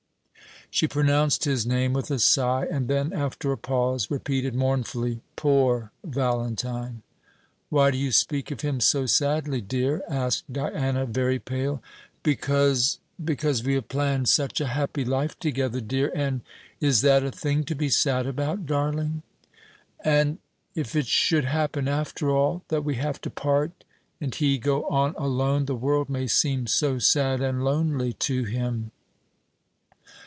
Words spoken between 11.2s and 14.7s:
pale. "Because because we have planned such a